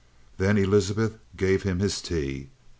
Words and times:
Then 0.39 0.57
Elizabeth 0.57 1.19
gave 1.37 1.61
him 1.61 1.77
his 1.77 2.01
tea. 2.01 2.49